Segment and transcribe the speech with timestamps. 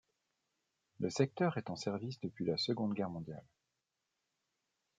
[0.97, 3.45] Le secteur est en service depuis la Seconde Guerre mondiale.